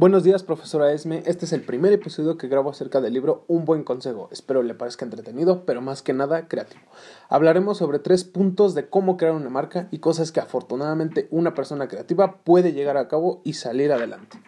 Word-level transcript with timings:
Buenos 0.00 0.24
días, 0.24 0.42
profesora 0.42 0.94
Esme. 0.94 1.22
Este 1.26 1.44
es 1.44 1.52
el 1.52 1.60
primer 1.60 1.92
episodio 1.92 2.38
que 2.38 2.48
grabo 2.48 2.70
acerca 2.70 3.02
del 3.02 3.12
libro 3.12 3.44
Un 3.48 3.66
buen 3.66 3.84
consejo. 3.84 4.30
Espero 4.32 4.62
le 4.62 4.72
parezca 4.72 5.04
entretenido, 5.04 5.66
pero 5.66 5.82
más 5.82 6.00
que 6.00 6.14
nada 6.14 6.48
creativo. 6.48 6.80
Hablaremos 7.28 7.76
sobre 7.76 7.98
tres 7.98 8.24
puntos 8.24 8.74
de 8.74 8.88
cómo 8.88 9.18
crear 9.18 9.34
una 9.34 9.50
marca 9.50 9.88
y 9.90 9.98
cosas 9.98 10.32
que 10.32 10.40
afortunadamente 10.40 11.28
una 11.30 11.52
persona 11.52 11.86
creativa 11.86 12.36
puede 12.44 12.72
llegar 12.72 12.96
a 12.96 13.08
cabo 13.08 13.42
y 13.44 13.52
salir 13.52 13.92
adelante. 13.92 14.40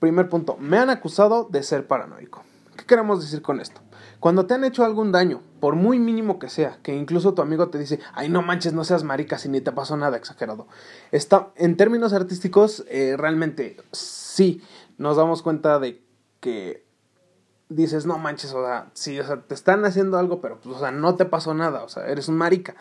Primer 0.00 0.28
punto, 0.28 0.56
me 0.58 0.78
han 0.78 0.90
acusado 0.90 1.44
de 1.48 1.62
ser 1.62 1.86
paranoico. 1.86 2.42
¿Qué 2.86 2.94
queremos 2.94 3.20
decir 3.20 3.42
con 3.42 3.60
esto? 3.60 3.80
Cuando 4.20 4.46
te 4.46 4.54
han 4.54 4.62
hecho 4.62 4.84
algún 4.84 5.10
daño, 5.10 5.42
por 5.58 5.74
muy 5.74 5.98
mínimo 5.98 6.38
que 6.38 6.48
sea, 6.48 6.78
que 6.84 6.94
incluso 6.94 7.34
tu 7.34 7.42
amigo 7.42 7.68
te 7.68 7.78
dice, 7.78 7.98
ay 8.14 8.28
no 8.28 8.42
manches, 8.42 8.74
no 8.74 8.84
seas 8.84 9.02
marica 9.02 9.38
si 9.38 9.48
ni 9.48 9.60
te 9.60 9.72
pasó 9.72 9.96
nada 9.96 10.16
exagerado. 10.16 10.68
Está, 11.10 11.48
en 11.56 11.76
términos 11.76 12.12
artísticos, 12.12 12.84
eh, 12.88 13.16
realmente 13.18 13.76
sí, 13.90 14.62
nos 14.98 15.16
damos 15.16 15.42
cuenta 15.42 15.80
de 15.80 16.00
que 16.38 16.86
dices, 17.68 18.06
no 18.06 18.18
manches, 18.18 18.52
o 18.52 18.64
sea, 18.64 18.88
sí, 18.94 19.18
o 19.18 19.26
sea, 19.26 19.42
te 19.42 19.54
están 19.54 19.84
haciendo 19.84 20.16
algo, 20.16 20.40
pero 20.40 20.60
pues, 20.60 20.76
o 20.76 20.78
sea, 20.78 20.92
no 20.92 21.16
te 21.16 21.24
pasó 21.24 21.54
nada, 21.54 21.82
o 21.82 21.88
sea, 21.88 22.06
eres 22.06 22.28
un 22.28 22.36
marica. 22.36 22.76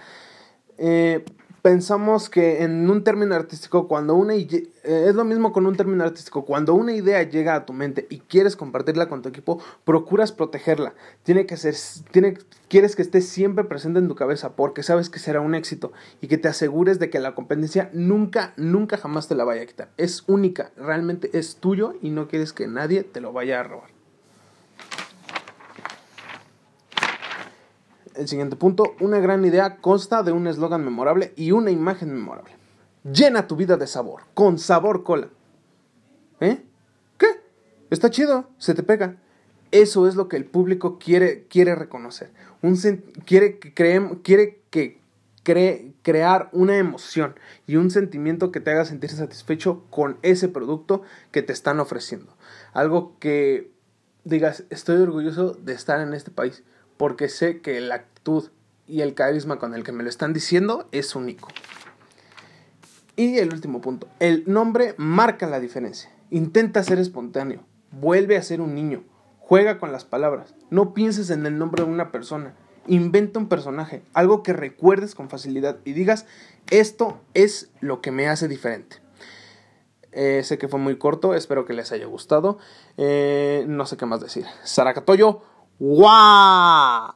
Eh, 0.77 1.25
pensamos 1.65 2.29
que 2.29 2.61
en 2.61 2.87
un 2.91 3.03
término 3.03 3.33
artístico, 3.33 3.87
cuando 3.87 4.13
una 4.13 4.35
eh, 4.35 4.69
es 4.83 5.15
lo 5.15 5.23
mismo 5.23 5.51
con 5.51 5.65
un 5.65 5.75
término 5.75 6.03
artístico, 6.03 6.45
cuando 6.45 6.75
una 6.75 6.93
idea 6.93 7.23
llega 7.23 7.55
a 7.55 7.65
tu 7.65 7.73
mente 7.73 8.05
y 8.07 8.19
quieres 8.19 8.55
compartirla 8.55 9.09
con 9.09 9.23
tu 9.23 9.29
equipo, 9.29 9.59
procuras 9.83 10.31
protegerla. 10.31 10.93
Tiene 11.23 11.47
que 11.47 11.57
ser, 11.57 11.73
tiene, 12.11 12.37
quieres 12.67 12.95
que 12.95 13.01
esté 13.01 13.19
siempre 13.19 13.63
presente 13.63 13.97
en 13.97 14.07
tu 14.07 14.13
cabeza 14.13 14.55
porque 14.55 14.83
sabes 14.83 15.09
que 15.09 15.17
será 15.17 15.41
un 15.41 15.55
éxito 15.55 15.91
y 16.21 16.27
que 16.27 16.37
te 16.37 16.49
asegures 16.49 16.99
de 16.99 17.09
que 17.09 17.19
la 17.19 17.33
competencia 17.33 17.89
nunca, 17.93 18.53
nunca 18.57 18.97
jamás 18.97 19.27
te 19.27 19.33
la 19.33 19.43
vaya 19.43 19.63
a 19.63 19.65
quitar. 19.65 19.89
Es 19.97 20.23
única, 20.27 20.69
realmente 20.77 21.31
es 21.33 21.55
tuyo 21.55 21.95
y 21.99 22.11
no 22.11 22.27
quieres 22.27 22.53
que 22.53 22.67
nadie 22.67 23.01
te 23.01 23.21
lo 23.21 23.33
vaya 23.33 23.61
a 23.61 23.63
robar. 23.63 23.94
El 28.17 28.27
siguiente 28.27 28.55
punto. 28.55 28.95
Una 28.99 29.19
gran 29.19 29.43
idea 29.45 29.77
consta 29.77 30.23
de 30.23 30.31
un 30.31 30.47
eslogan 30.47 30.83
memorable 30.83 31.33
y 31.35 31.51
una 31.51 31.71
imagen 31.71 32.13
memorable. 32.13 32.51
Llena 33.03 33.47
tu 33.47 33.55
vida 33.55 33.77
de 33.77 33.87
sabor, 33.87 34.23
con 34.33 34.57
sabor 34.57 35.03
cola. 35.03 35.29
¿Eh? 36.39 36.63
¿Qué? 37.17 37.27
Está 37.89 38.09
chido, 38.09 38.49
se 38.57 38.73
te 38.73 38.83
pega. 38.83 39.17
Eso 39.71 40.07
es 40.07 40.15
lo 40.15 40.27
que 40.27 40.37
el 40.37 40.45
público 40.45 40.97
quiere, 40.97 41.45
quiere 41.49 41.75
reconocer. 41.75 42.31
Un 42.61 42.77
quiere 43.25 43.59
que, 43.59 43.73
quiere 44.23 44.61
que 44.71 44.99
crear 46.01 46.49
una 46.51 46.77
emoción 46.77 47.35
y 47.67 47.75
un 47.75 47.91
sentimiento 47.91 48.51
que 48.51 48.59
te 48.59 48.71
haga 48.71 48.85
sentir 48.85 49.11
satisfecho 49.11 49.83
con 49.89 50.17
ese 50.21 50.47
producto 50.47 51.03
que 51.31 51.41
te 51.41 51.53
están 51.53 51.79
ofreciendo. 51.79 52.35
Algo 52.73 53.17
que 53.19 53.71
digas, 54.23 54.63
estoy 54.69 54.97
orgulloso 54.97 55.53
de 55.53 55.73
estar 55.73 56.01
en 56.01 56.13
este 56.13 56.31
país 56.31 56.63
porque 56.97 57.29
sé 57.29 57.61
que 57.61 57.79
la 57.81 57.95
actitud 57.95 58.49
y 58.87 59.01
el 59.01 59.13
carisma 59.13 59.57
con 59.59 59.73
el 59.73 59.83
que 59.83 59.91
me 59.91 60.03
lo 60.03 60.09
están 60.09 60.33
diciendo 60.33 60.87
es 60.91 61.15
único. 61.15 61.47
Y 63.15 63.37
el 63.37 63.53
último 63.53 63.81
punto, 63.81 64.07
el 64.19 64.43
nombre 64.45 64.93
marca 64.97 65.47
la 65.47 65.59
diferencia. 65.59 66.11
Intenta 66.31 66.83
ser 66.83 66.99
espontáneo, 66.99 67.63
vuelve 67.91 68.37
a 68.37 68.41
ser 68.41 68.61
un 68.61 68.75
niño, 68.75 69.03
juega 69.39 69.77
con 69.77 69.91
las 69.91 70.05
palabras, 70.05 70.53
no 70.69 70.93
pienses 70.93 71.29
en 71.29 71.45
el 71.45 71.57
nombre 71.57 71.83
de 71.83 71.89
una 71.89 72.11
persona, 72.11 72.55
inventa 72.87 73.39
un 73.39 73.47
personaje, 73.47 74.03
algo 74.13 74.43
que 74.43 74.53
recuerdes 74.53 75.15
con 75.15 75.29
facilidad 75.29 75.77
y 75.85 75.93
digas, 75.93 76.25
esto 76.69 77.21
es 77.33 77.69
lo 77.79 78.01
que 78.01 78.11
me 78.11 78.27
hace 78.27 78.47
diferente. 78.47 78.97
Eh, 80.11 80.43
sé 80.43 80.57
que 80.57 80.69
fue 80.69 80.79
muy 80.79 80.97
corto, 80.97 81.35
espero 81.35 81.65
que 81.65 81.73
les 81.73 81.91
haya 81.91 82.05
gustado. 82.05 82.57
Eh, 82.95 83.65
no 83.67 83.85
sé 83.85 83.97
qué 83.97 84.05
más 84.05 84.21
decir. 84.21 84.45
Saracatoyo, 84.63 85.41
哇。 85.79 87.15